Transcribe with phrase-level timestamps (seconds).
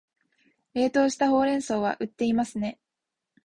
[0.73, 2.79] 冷凍したほうれん草は売っていますね